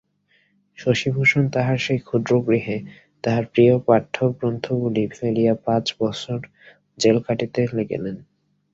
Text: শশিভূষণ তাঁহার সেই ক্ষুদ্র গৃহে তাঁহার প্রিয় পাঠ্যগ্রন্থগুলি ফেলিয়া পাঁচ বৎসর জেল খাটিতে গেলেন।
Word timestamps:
শশিভূষণ 0.77 1.43
তাঁহার 1.53 1.77
সেই 1.77 1.99
ক্ষুদ্র 1.99 2.31
গৃহে 2.47 2.77
তাঁহার 3.23 3.45
প্রিয় 3.53 3.73
পাঠ্যগ্রন্থগুলি 3.87 5.03
ফেলিয়া 5.11 5.53
পাঁচ 5.65 5.85
বৎসর 5.99 6.39
জেল 6.99 7.17
খাটিতে 7.25 7.61
গেলেন। 7.67 8.15